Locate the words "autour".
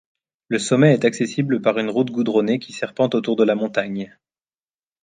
3.13-3.35